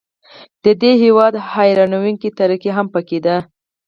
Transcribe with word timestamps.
د 0.63 0.65
دې 0.81 0.91
هیواد 1.03 1.33
حیرانوونکې 1.51 2.29
ترقي 2.39 2.71
هم 2.77 2.87
پکې 2.93 3.19
ده. 3.25 3.37